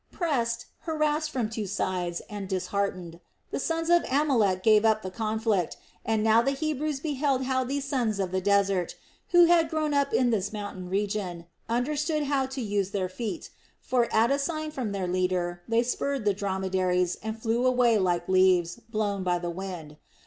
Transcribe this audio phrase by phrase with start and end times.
[0.11, 3.19] Pressed, harassed from two sides, and disheartened,
[3.51, 7.85] the sons of Amalek gave up the conflict and now the Hebrews beheld how these
[7.85, 8.95] sons of the desert,
[9.29, 14.11] who had grown up in this mountain region, understood how to use their feet; for
[14.11, 18.77] at a sign from their leader they spurred the dromedaries and flew away like leaves
[18.89, 19.97] blown by the wind.